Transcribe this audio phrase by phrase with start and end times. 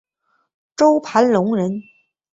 [0.75, 1.83] 周盘龙人。